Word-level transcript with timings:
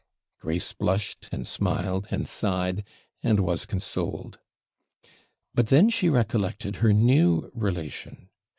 Grace 0.39 0.73
blushed, 0.73 1.29
and 1.31 1.47
smiled, 1.47 2.07
and 2.09 2.27
sighed, 2.27 2.83
and 3.21 3.39
was 3.39 3.67
consoled. 3.67 4.39
But 5.53 5.67
then 5.67 5.91
she 5.91 6.09
recollected 6.09 6.77
her 6.77 6.91
new 6.91 7.51
relation. 7.53 8.27